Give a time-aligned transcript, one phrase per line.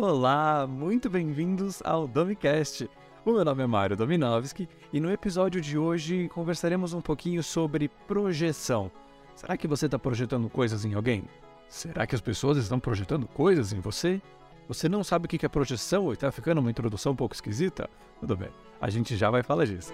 [0.00, 2.88] Olá, muito bem-vindos ao Domicast.
[3.24, 7.88] O meu nome é Mário Dominovski e no episódio de hoje conversaremos um pouquinho sobre
[8.06, 8.92] projeção.
[9.34, 11.24] Será que você está projetando coisas em alguém?
[11.68, 14.22] Será que as pessoas estão projetando coisas em você?
[14.68, 17.90] Você não sabe o que é projeção e está ficando uma introdução um pouco esquisita?
[18.20, 19.92] Tudo bem, a gente já vai falar disso.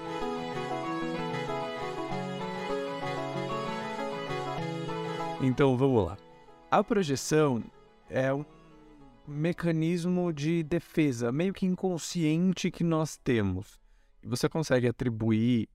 [5.41, 6.18] Então vamos lá.
[6.71, 7.64] A projeção
[8.11, 8.44] é um
[9.27, 13.81] mecanismo de defesa, meio que inconsciente que nós temos.
[14.23, 15.69] Você consegue atribuir,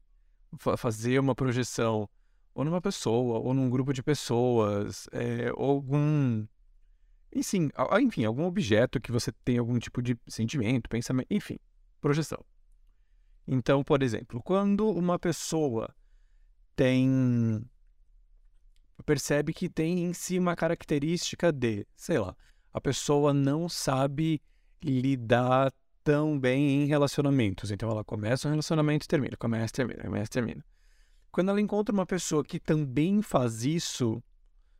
[0.77, 2.09] fazer uma projeção
[2.53, 6.45] ou numa pessoa, ou num grupo de pessoas, é, ou algum.
[7.34, 7.70] Enfim,
[8.02, 11.59] enfim, algum objeto que você tem algum tipo de sentimento, pensamento, enfim,
[12.02, 12.44] projeção.
[13.47, 15.94] Então, por exemplo, quando uma pessoa
[16.75, 17.63] tem
[19.05, 22.36] percebe que tem em si uma característica de, sei lá,
[22.73, 24.41] a pessoa não sabe
[24.83, 27.71] lidar tão bem em relacionamentos.
[27.71, 30.63] Então ela começa um relacionamento e termina, começa, termina, começa, termina.
[31.31, 34.21] Quando ela encontra uma pessoa que também faz isso,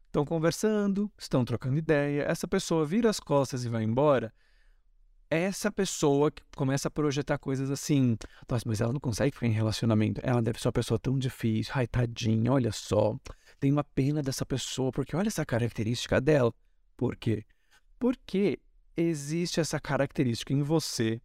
[0.08, 4.33] estão conversando, estão trocando ideia, essa pessoa vira as costas e vai embora.
[5.30, 8.17] Essa pessoa que começa a projetar coisas assim,
[8.49, 10.19] nossa, mas ela não consegue ficar em relacionamento.
[10.23, 11.71] Ela deve ser uma pessoa tão difícil.
[11.75, 13.16] Ai, tadinha, olha só.
[13.59, 16.52] Tem uma pena dessa pessoa, porque olha essa característica dela.
[16.97, 17.45] Por quê?
[18.00, 18.59] Porque
[18.95, 21.22] existe essa característica em você.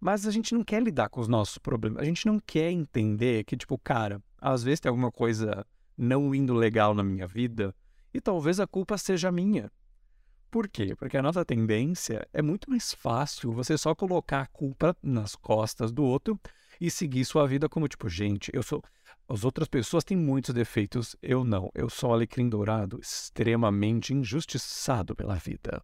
[0.00, 2.00] Mas a gente não quer lidar com os nossos problemas.
[2.00, 6.54] A gente não quer entender que, tipo, cara, às vezes tem alguma coisa não indo
[6.54, 7.74] legal na minha vida
[8.14, 9.70] e talvez a culpa seja minha.
[10.50, 10.96] Por quê?
[10.96, 15.92] Porque a nossa tendência é muito mais fácil você só colocar a culpa nas costas
[15.92, 16.40] do outro
[16.80, 18.82] e seguir sua vida como tipo, gente, eu sou.
[19.30, 21.70] As outras pessoas têm muitos defeitos, eu não.
[21.72, 25.80] Eu sou alecrim dourado, extremamente injustiçado pela vida.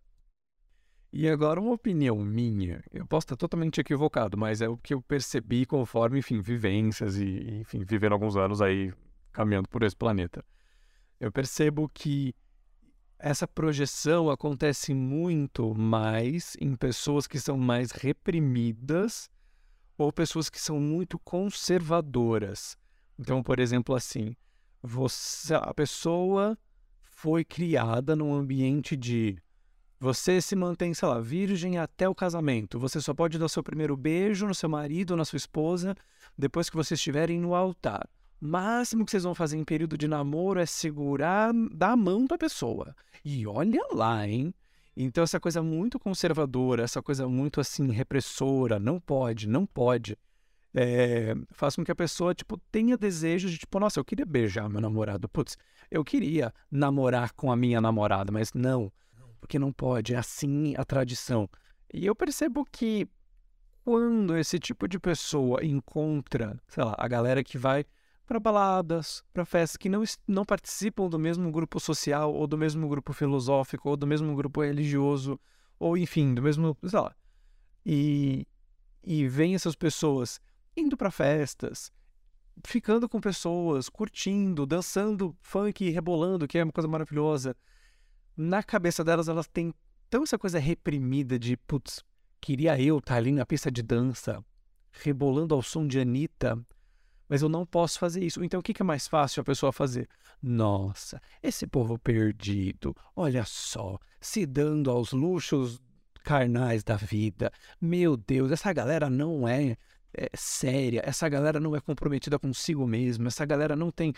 [1.13, 5.01] E agora, uma opinião minha, eu posso estar totalmente equivocado, mas é o que eu
[5.01, 8.93] percebi conforme, enfim, vivências e, enfim, vivendo alguns anos aí
[9.33, 10.45] caminhando por esse planeta.
[11.21, 12.35] Eu percebo que
[13.17, 19.31] essa projeção acontece muito mais em pessoas que são mais reprimidas
[19.97, 22.77] ou pessoas que são muito conservadoras.
[23.19, 24.35] Então, por exemplo, assim,
[24.83, 26.57] você, a pessoa
[27.01, 29.39] foi criada num ambiente de
[29.99, 32.79] você se mantém, sei lá, virgem até o casamento.
[32.79, 35.97] Você só pode dar seu primeiro beijo no seu marido ou na sua esposa
[36.37, 38.07] depois que vocês estiverem no altar.
[38.39, 42.37] Máximo que vocês vão fazer em período de namoro é segurar, dar a mão da
[42.37, 42.95] pessoa.
[43.25, 44.53] E olha lá, hein?
[44.95, 50.17] Então, essa coisa muito conservadora, essa coisa muito assim, repressora, não pode, não pode,
[50.79, 54.69] é, faz com que a pessoa, tipo, tenha desejo de, tipo, nossa, eu queria beijar
[54.69, 55.27] meu namorado.
[55.27, 55.57] Putz,
[55.91, 58.93] eu queria namorar com a minha namorada, mas não,
[59.41, 61.49] porque não pode, é assim a tradição.
[61.93, 63.09] E eu percebo que
[63.83, 67.87] quando esse tipo de pessoa encontra, sei lá, a galera que vai
[68.27, 72.87] para baladas, para festas que não, não participam do mesmo grupo social, ou do mesmo
[72.87, 75.41] grupo filosófico, ou do mesmo grupo religioso,
[75.79, 76.77] ou enfim, do mesmo.
[76.85, 77.15] sei lá.
[77.87, 78.47] E,
[79.03, 80.39] e vem essas pessoas
[80.77, 81.91] indo para festas,
[82.65, 87.57] ficando com pessoas, curtindo, dançando funk, rebolando, que é uma coisa maravilhosa.
[88.37, 89.73] Na cabeça delas, elas têm
[90.11, 92.05] tão essa coisa reprimida de, putz,
[92.41, 94.45] queria eu estar tá ali na pista de dança,
[94.93, 96.59] rebolando ao som de Anitta,
[97.29, 98.43] mas eu não posso fazer isso.
[98.45, 100.09] Então, o que é mais fácil a pessoa fazer?
[100.41, 105.81] Nossa, esse povo perdido, olha só, se dando aos luxos
[106.23, 107.53] carnais da vida.
[107.81, 109.77] Meu Deus, essa galera não é,
[110.17, 114.15] é séria, essa galera não é comprometida consigo mesma, essa galera não tem.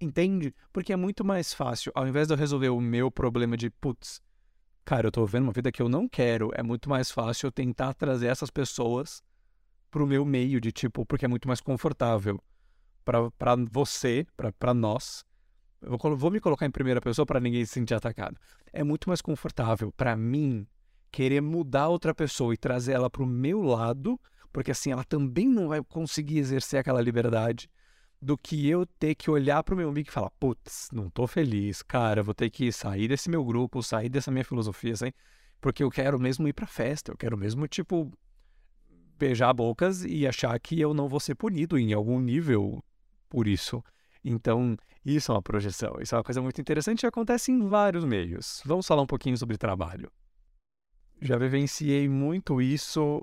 [0.00, 0.54] Entende?
[0.72, 4.20] Porque é muito mais fácil, ao invés de eu resolver o meu problema de putz,
[4.84, 7.52] cara, eu tô vendo uma vida que eu não quero, é muito mais fácil eu
[7.52, 9.22] tentar trazer essas pessoas
[9.90, 12.38] pro meu meio de tipo, porque é muito mais confortável
[13.04, 14.26] para você,
[14.58, 15.24] para nós.
[15.80, 18.36] Eu vou, vou me colocar em primeira pessoa para ninguém se sentir atacado.
[18.72, 20.66] É muito mais confortável para mim
[21.10, 24.20] querer mudar outra pessoa e trazer ela pro meu lado,
[24.52, 27.68] porque assim ela também não vai conseguir exercer aquela liberdade
[28.20, 31.82] do que eu ter que olhar pro meu amigo e falar, putz, não tô feliz,
[31.82, 35.10] cara, vou ter que sair desse meu grupo, sair dessa minha filosofia, assim,
[35.60, 38.12] porque eu quero mesmo ir pra festa, eu quero mesmo, tipo,
[39.18, 42.82] beijar bocas e achar que eu não vou ser punido em algum nível
[43.28, 43.82] por isso.
[44.22, 45.96] Então, isso é uma projeção.
[46.00, 48.62] Isso é uma coisa muito interessante e acontece em vários meios.
[48.64, 50.10] Vamos falar um pouquinho sobre trabalho.
[51.20, 53.22] Já vivenciei muito isso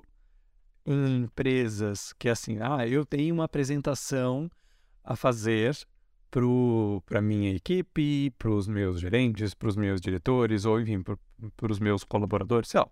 [0.92, 4.50] em empresas que assim, ah, eu tenho uma apresentação
[5.04, 5.76] a fazer
[7.04, 11.78] para minha equipe, para os meus gerentes, para os meus diretores, ou enfim, para os
[11.78, 12.88] meus colaboradores, sei lá.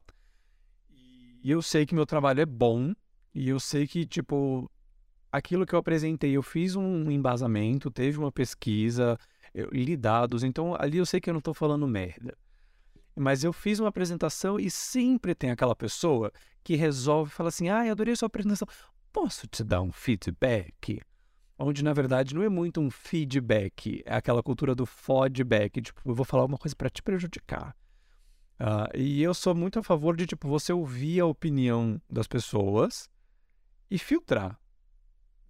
[1.43, 2.93] E eu sei que meu trabalho é bom,
[3.35, 4.71] e eu sei que, tipo,
[5.31, 9.19] aquilo que eu apresentei, eu fiz um embasamento, teve uma pesquisa,
[9.55, 12.37] eu li dados, então ali eu sei que eu não estou falando merda.
[13.17, 16.31] Mas eu fiz uma apresentação e sempre tem aquela pessoa
[16.63, 18.69] que resolve falar assim: ah, adorei sua apresentação,
[19.11, 21.01] posso te dar um feedback?
[21.59, 26.15] Onde, na verdade, não é muito um feedback, é aquela cultura do feedback, tipo, eu
[26.15, 27.75] vou falar uma coisa para te prejudicar.
[28.61, 33.09] Uh, e eu sou muito a favor de, tipo, você ouvir a opinião das pessoas
[33.91, 34.59] e filtrar.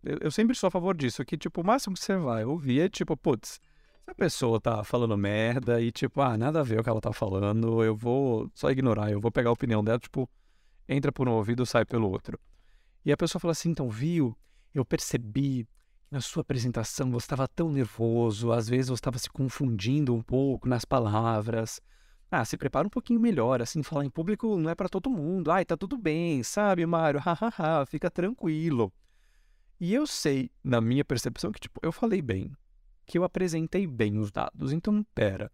[0.02, 2.82] Eu, eu sempre sou a favor disso, que, tipo, o máximo que você vai ouvir
[2.82, 3.60] é, tipo, putz,
[4.06, 7.00] se a pessoa tá falando merda e, tipo, ah, nada a ver o que ela
[7.00, 10.30] tá falando, eu vou só ignorar, eu vou pegar a opinião dela, tipo,
[10.88, 12.38] entra por um ouvido, sai pelo outro.
[13.04, 14.36] E a pessoa fala assim, então, viu,
[14.72, 15.66] eu percebi
[16.08, 20.68] na sua apresentação você estava tão nervoso, às vezes você estava se confundindo um pouco
[20.68, 21.80] nas palavras.
[22.30, 25.50] Ah, se prepara um pouquinho melhor, assim, falar em público não é para todo mundo.
[25.50, 27.18] Ai, tá tudo bem, sabe, Mário?
[27.18, 28.92] Hahaha, fica tranquilo.
[29.80, 32.52] E eu sei, na minha percepção, que, tipo, eu falei bem,
[33.06, 34.72] que eu apresentei bem os dados.
[34.72, 35.50] Então, pera.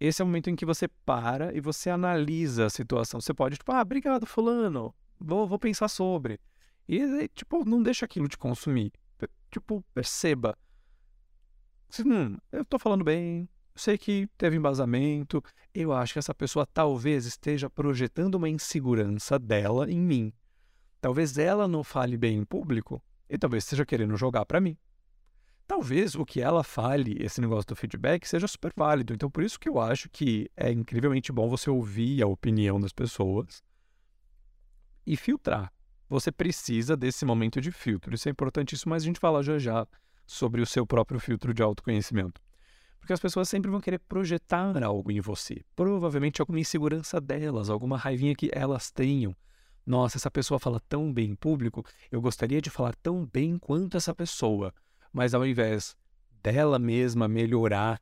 [0.00, 3.20] Esse é o momento em que você para e você analisa a situação.
[3.20, 6.40] Você pode, tipo, ah, obrigado, fulano, vou, vou pensar sobre.
[6.88, 8.92] E, tipo, não deixa aquilo te consumir
[9.52, 10.56] tipo, perceba.
[12.00, 15.44] Hum, eu tô falando bem, sei que teve embasamento,
[15.74, 20.32] eu acho que essa pessoa talvez esteja projetando uma insegurança dela em mim.
[21.00, 24.76] Talvez ela não fale bem em público e talvez esteja querendo jogar para mim.
[25.72, 29.14] Talvez o que ela fale, esse negócio do feedback, seja super válido.
[29.14, 32.92] Então, por isso que eu acho que é incrivelmente bom você ouvir a opinião das
[32.92, 33.62] pessoas
[35.06, 35.72] e filtrar
[36.10, 38.14] você precisa desse momento de filtro.
[38.14, 39.86] Isso é importantíssimo, mas a gente fala já já
[40.26, 42.38] sobre o seu próprio filtro de autoconhecimento.
[43.00, 45.64] Porque as pessoas sempre vão querer projetar algo em você.
[45.74, 49.34] Provavelmente alguma insegurança delas, alguma raivinha que elas tenham.
[49.86, 53.96] Nossa, essa pessoa fala tão bem em público, eu gostaria de falar tão bem quanto
[53.96, 54.74] essa pessoa.
[55.12, 55.96] Mas ao invés
[56.42, 58.00] dela mesma melhorar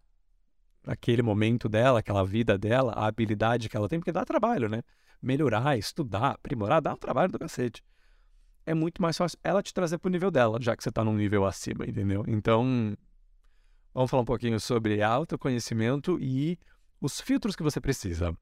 [0.86, 4.82] aquele momento dela, aquela vida dela, a habilidade que ela tem, porque dá trabalho, né?
[5.20, 7.82] Melhorar, estudar, aprimorar, dá um trabalho do cacete
[8.66, 11.04] é muito mais fácil ela te trazer para o nível dela, já que você está
[11.04, 12.24] num nível acima, entendeu?
[12.26, 12.96] Então,
[13.92, 16.58] vamos falar um pouquinho sobre autoconhecimento e
[17.00, 18.36] os filtros que você precisa.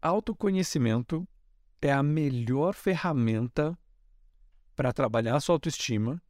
[0.00, 1.26] Autoconhecimento
[1.80, 3.76] é a melhor ferramenta
[4.76, 6.20] para trabalhar a sua autoestima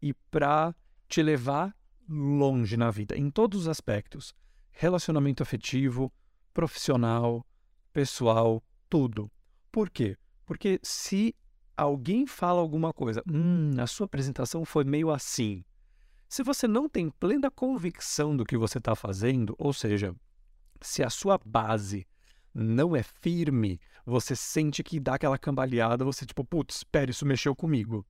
[0.00, 0.74] e para
[1.14, 1.72] te levar
[2.08, 4.34] longe na vida, em todos os aspectos:
[4.72, 6.12] relacionamento afetivo,
[6.52, 7.46] profissional,
[7.92, 9.30] pessoal, tudo.
[9.70, 10.16] Por quê?
[10.44, 11.32] Porque se
[11.76, 15.64] alguém fala alguma coisa, hum, a sua apresentação foi meio assim.
[16.28, 20.12] Se você não tem plena convicção do que você está fazendo, ou seja,
[20.80, 22.08] se a sua base
[22.52, 27.54] não é firme, você sente que dá aquela cambaleada, você tipo, putz, espera, isso mexeu
[27.54, 28.04] comigo.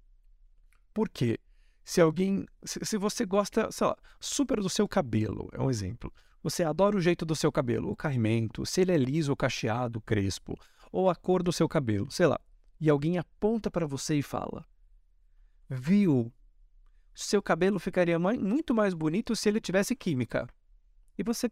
[0.94, 1.38] Por quê?
[1.84, 6.12] Se alguém, se, você gosta, sei lá, super do seu cabelo, é um exemplo.
[6.42, 10.58] Você adora o jeito do seu cabelo, o caimento, se ele é liso cacheado, crespo,
[10.90, 12.40] ou a cor do seu cabelo, sei lá
[12.80, 14.64] e alguém aponta para você e fala:
[15.68, 16.32] Viu?
[17.14, 20.48] Seu cabelo ficaria muito mais bonito se ele tivesse química.
[21.16, 21.50] E você,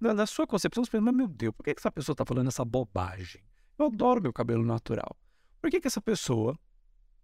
[0.00, 2.64] na sua concepção, você pensa: Mas meu Deus, por que essa pessoa está falando essa
[2.64, 3.42] bobagem?
[3.78, 5.16] Eu adoro meu cabelo natural.
[5.60, 6.58] Por que, que essa pessoa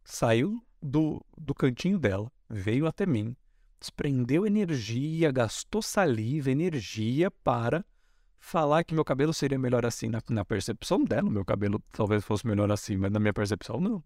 [0.05, 3.37] saiu do, do cantinho dela, veio até mim,
[3.79, 7.85] desprendeu energia, gastou saliva, energia para
[8.39, 10.09] falar que meu cabelo seria melhor assim.
[10.09, 14.03] Na, na percepção dela, meu cabelo talvez fosse melhor assim, mas na minha percepção, não.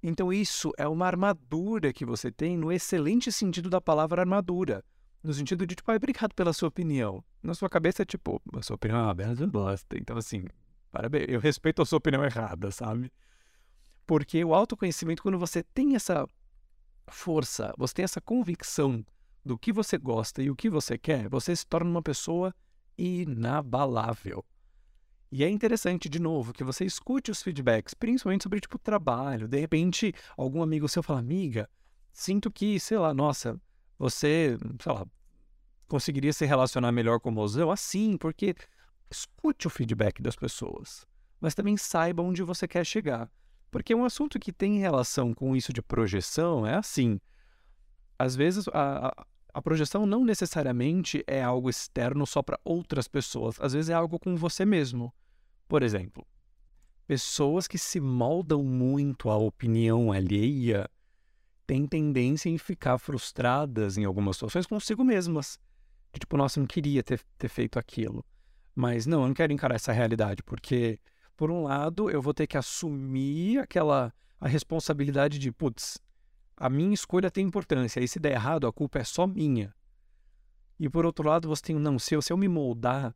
[0.00, 4.84] Então, isso é uma armadura que você tem no excelente sentido da palavra armadura.
[5.20, 7.24] No sentido de, tipo, ah, obrigado pela sua opinião.
[7.42, 9.98] Na sua cabeça é tipo, a sua opinião é uma bela bosta.
[9.98, 10.44] Então, assim,
[10.92, 13.12] parabéns, eu respeito a sua opinião errada, sabe?
[14.06, 16.28] Porque o autoconhecimento, quando você tem essa
[17.10, 19.04] força, você tem essa convicção
[19.44, 22.54] do que você gosta e o que você quer, você se torna uma pessoa
[22.96, 24.44] inabalável.
[25.30, 29.46] E é interessante, de novo, que você escute os feedbacks, principalmente sobre, tipo, trabalho.
[29.46, 31.68] De repente, algum amigo seu fala, amiga,
[32.12, 33.60] sinto que, sei lá, nossa,
[33.98, 35.06] você, sei lá,
[35.86, 38.54] conseguiria se relacionar melhor com o mozão assim, porque
[39.10, 41.06] escute o feedback das pessoas,
[41.40, 43.30] mas também saiba onde você quer chegar.
[43.70, 47.20] Porque um assunto que tem relação com isso de projeção é assim.
[48.18, 53.72] Às vezes, a, a projeção não necessariamente é algo externo só para outras pessoas, às
[53.72, 55.12] vezes é algo com você mesmo.
[55.68, 56.26] Por exemplo,
[57.06, 60.88] pessoas que se moldam muito à opinião alheia
[61.66, 65.58] têm tendência em ficar frustradas em algumas situações consigo mesmas.
[66.18, 68.24] Tipo, nossa, eu não queria ter, ter feito aquilo.
[68.74, 70.98] Mas não, eu não quero encarar essa realidade, porque,
[71.38, 75.98] por um lado, eu vou ter que assumir aquela a responsabilidade de, putz,
[76.56, 79.72] a minha escolha tem importância, e se der errado, a culpa é só minha.
[80.80, 83.14] E por outro lado, você tem, não, se eu, se eu me moldar,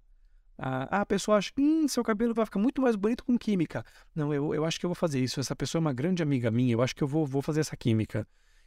[0.56, 3.84] a, a pessoa acha hum, seu cabelo vai ficar muito mais bonito com química.
[4.14, 5.40] Não, eu, eu acho que eu vou fazer isso.
[5.40, 7.76] Essa pessoa é uma grande amiga minha, eu acho que eu vou, vou fazer essa
[7.76, 8.26] química.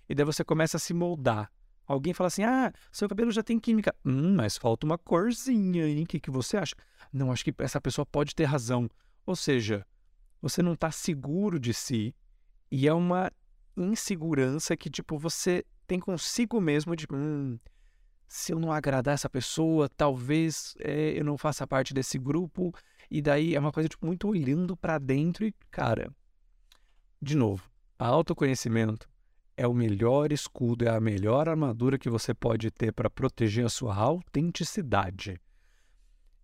[0.09, 1.49] E daí você começa a se moldar.
[1.87, 3.95] Alguém fala assim: ah, seu cabelo já tem química.
[4.03, 6.03] Hum, mas falta uma corzinha, hein?
[6.03, 6.75] O que, que você acha?
[7.13, 8.89] Não, acho que essa pessoa pode ter razão.
[9.25, 9.85] Ou seja,
[10.41, 12.15] você não está seguro de si
[12.71, 13.31] e é uma
[13.75, 17.07] insegurança que, tipo, você tem consigo mesmo de.
[17.11, 17.59] Hum,
[18.27, 22.73] se eu não agradar essa pessoa, talvez é, eu não faça parte desse grupo.
[23.09, 26.11] E daí é uma coisa tipo, muito olhando para dentro e, cara,
[27.21, 29.07] de novo, autoconhecimento
[29.57, 33.69] é o melhor escudo, é a melhor armadura que você pode ter para proteger a
[33.69, 35.39] sua autenticidade.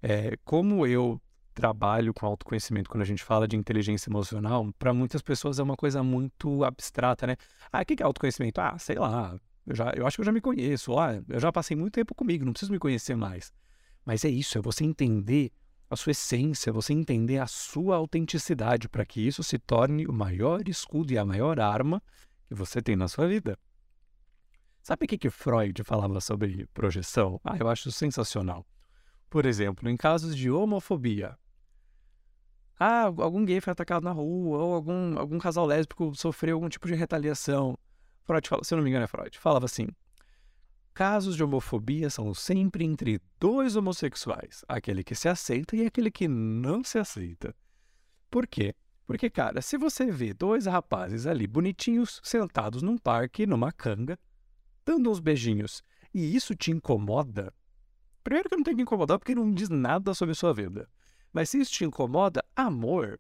[0.01, 1.21] É, como eu
[1.53, 5.75] trabalho com autoconhecimento quando a gente fala de inteligência emocional, para muitas pessoas é uma
[5.75, 7.36] coisa muito abstrata, né?
[7.72, 8.60] Ah, o que é autoconhecimento?
[8.60, 11.51] Ah, sei lá, eu, já, eu acho que eu já me conheço, ah, eu já
[11.51, 13.51] passei muito tempo comigo, não preciso me conhecer mais.
[14.05, 15.51] Mas é isso, é você entender
[15.89, 20.67] a sua essência, você entender a sua autenticidade, para que isso se torne o maior
[20.67, 22.01] escudo e a maior arma
[22.48, 23.58] que você tem na sua vida.
[24.81, 27.39] Sabe o que, que Freud falava sobre projeção?
[27.43, 28.65] Ah, eu acho sensacional.
[29.31, 31.38] Por exemplo, em casos de homofobia.
[32.77, 36.85] Ah, algum gay foi atacado na rua, ou algum, algum casal lésbico sofreu algum tipo
[36.85, 37.77] de retaliação.
[38.25, 39.88] Freud fala, se eu não me engano é Freud, falava assim:
[40.93, 46.27] casos de homofobia são sempre entre dois homossexuais, aquele que se aceita e aquele que
[46.27, 47.55] não se aceita.
[48.29, 48.75] Por quê?
[49.07, 54.19] Porque, cara, se você vê dois rapazes ali bonitinhos sentados num parque, numa canga,
[54.85, 55.81] dando uns beijinhos,
[56.13, 57.53] e isso te incomoda,
[58.24, 60.90] primeiro que não tem que incomodar porque não diz nada sobre sua vida.
[61.34, 63.18] Mas se isso te incomoda, amor,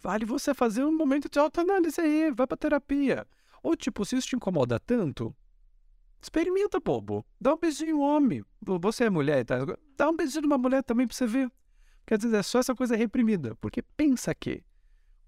[0.00, 3.26] vale você fazer um momento de autoanálise aí, vai pra terapia.
[3.62, 5.34] Ou tipo, se isso te incomoda tanto,
[6.22, 7.24] experimenta, bobo.
[7.40, 8.42] Dá um beijinho homem.
[8.62, 9.56] Você é mulher, tá?
[9.96, 11.50] Dá um beijinho numa mulher também pra você ver.
[12.06, 13.54] Quer dizer, é só essa coisa reprimida.
[13.56, 14.64] Porque pensa que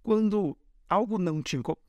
[0.02, 0.56] quando
[0.88, 1.80] algo não te incomoda.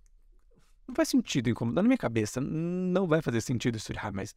[0.88, 1.82] Não faz sentido incomodar.
[1.82, 3.94] Na minha cabeça, não vai fazer sentido isso.
[3.98, 4.36] Ah, mas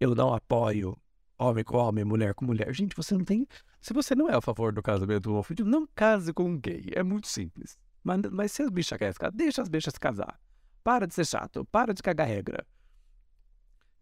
[0.00, 0.96] eu não apoio
[1.42, 2.72] homem com homem, mulher com mulher.
[2.72, 3.46] Gente, você não tem.
[3.80, 6.86] Se você não é a favor do casamento homofóbico, não case com um gay.
[6.92, 7.78] É muito simples.
[8.02, 10.40] Mas, mas se as bichas querem ficar, deixa as bichas casar.
[10.82, 11.64] Para de ser chato.
[11.66, 12.66] Para de cagar regra.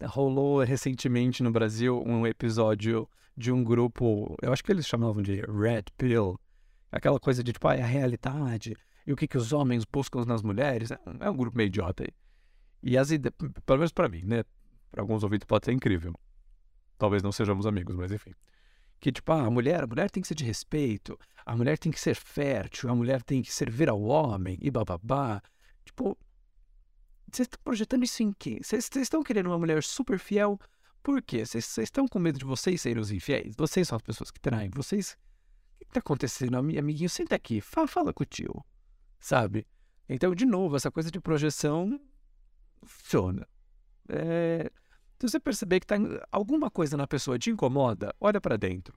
[0.02, 5.40] Rolou recentemente no Brasil um episódio de um grupo, eu acho que eles chamavam de
[5.42, 6.38] Red Pill.
[6.90, 8.74] Aquela coisa de tipo, ah, é a realidade
[9.06, 10.90] e o que, que os homens buscam nas mulheres.
[10.90, 12.10] É, um grupo meio idiota aí.
[12.82, 13.34] E as ideias,
[13.66, 14.44] pelo menos para mim, né?
[14.90, 16.14] Para alguns ouvintes pode ser incrível.
[17.00, 18.32] Talvez não sejamos amigos, mas enfim.
[19.00, 21.90] Que tipo, ah, a mulher, a mulher tem que ser de respeito, a mulher tem
[21.90, 25.42] que ser fértil, a mulher tem que servir ao homem e bababá.
[25.84, 26.16] Tipo,
[27.32, 28.60] vocês estão projetando isso em quê?
[28.62, 30.60] Vocês estão querendo uma mulher super fiel?
[31.02, 31.44] Por quê?
[31.44, 33.54] Vocês estão com medo de vocês serem os infiéis?
[33.56, 34.70] Vocês são as pessoas que traem.
[34.70, 35.16] Vocês.
[35.76, 37.08] O que está acontecendo, amiguinho?
[37.08, 38.62] Senta aqui, fala, fala com o tio
[39.20, 39.66] sabe?
[40.08, 42.00] Então, de novo, essa coisa de projeção
[42.82, 43.46] funciona.
[44.08, 44.72] É...
[45.20, 45.96] Se você perceber que tá
[46.32, 48.94] alguma coisa na pessoa te incomoda, olha para dentro.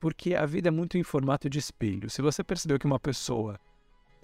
[0.00, 2.10] Porque a vida é muito em formato de espelho.
[2.10, 3.56] Se você percebeu que uma pessoa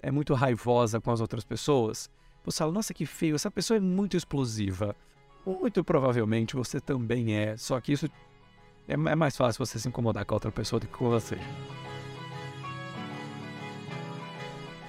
[0.01, 2.09] é muito raivosa com as outras pessoas,
[2.43, 4.93] você fala, nossa, que feio, essa pessoa é muito explosiva.
[5.45, 8.07] Muito provavelmente você também é, só que isso
[8.85, 11.37] é, é mais fácil você se incomodar com a outra pessoa do que com você.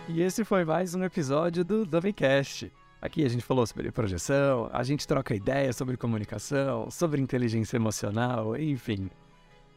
[0.08, 2.72] E esse foi mais um episódio do Dovecast.
[3.00, 8.56] Aqui a gente falou sobre projeção, a gente troca ideias sobre comunicação, sobre inteligência emocional,
[8.56, 9.08] enfim.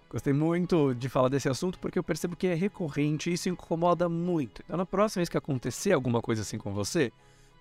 [0.10, 4.10] Gostei muito de falar desse assunto porque eu percebo que é recorrente e isso incomoda
[4.10, 4.62] muito.
[4.66, 7.14] Então, na próxima vez que acontecer alguma coisa assim com você,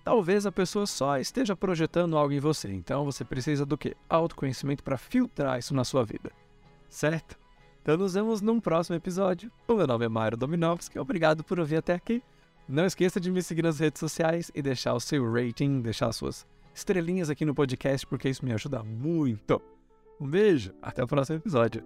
[0.03, 2.69] talvez a pessoa só esteja projetando algo em você.
[2.69, 3.95] Então, você precisa do que?
[4.09, 6.31] Autoconhecimento para filtrar isso na sua vida.
[6.89, 7.37] Certo?
[7.83, 9.51] Então, nos vemos num próximo episódio.
[9.67, 10.99] O meu nome é Mário Dominovski.
[10.99, 12.21] Obrigado por ouvir até aqui.
[12.71, 16.47] Não esqueça de me seguir nas redes sociais e deixar o seu rating, deixar suas
[16.73, 19.61] estrelinhas aqui no podcast, porque isso me ajuda muito.
[20.17, 21.83] Um beijo, até o próximo episódio.